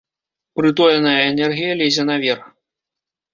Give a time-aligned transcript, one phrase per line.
[0.61, 2.43] Прытоеная энергія лезе наверх.